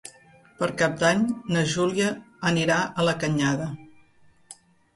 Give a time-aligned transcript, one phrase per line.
[0.61, 1.21] Per Cap d'Any
[1.57, 2.09] na Júlia
[2.53, 3.71] anirà a la Canyada.